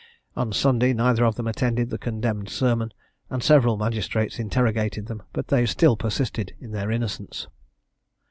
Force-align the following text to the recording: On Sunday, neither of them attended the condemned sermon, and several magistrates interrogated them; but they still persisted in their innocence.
On 0.35 0.51
Sunday, 0.51 0.93
neither 0.93 1.23
of 1.23 1.35
them 1.35 1.45
attended 1.45 1.91
the 1.91 1.99
condemned 1.99 2.49
sermon, 2.49 2.91
and 3.29 3.43
several 3.43 3.77
magistrates 3.77 4.39
interrogated 4.39 5.05
them; 5.05 5.21
but 5.31 5.49
they 5.49 5.63
still 5.67 5.95
persisted 5.95 6.55
in 6.59 6.71
their 6.71 6.89
innocence. 6.89 7.45